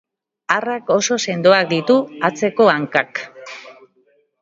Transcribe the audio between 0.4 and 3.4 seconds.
Arrak oso sendoak ditu atzeko hankak.